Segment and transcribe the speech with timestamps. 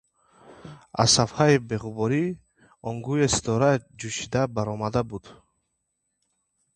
[1.01, 2.25] Аз сафҳаи беғубори
[2.87, 5.25] он гӯё ситора ҷӯшида баромада буд.